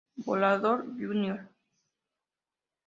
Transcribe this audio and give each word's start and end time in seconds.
Volador 0.25 0.79
Jr. 0.97 1.39